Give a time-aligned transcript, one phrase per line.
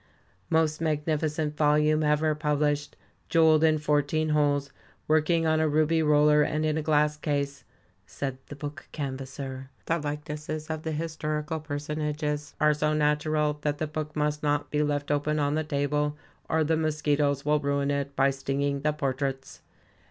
[0.49, 2.95] "most magnificent volume ever published,
[3.29, 4.71] jewelled in fourteen holes,
[5.07, 7.63] working on a ruby roller, and in a glass case,"
[8.07, 9.69] said the book canvasser.
[9.85, 14.81] "The likenesses of the historical personages are so natural that the book must not be
[14.81, 16.17] left open on the table,
[16.49, 19.61] or the mosquitoes will ruin it by stinging the portraits."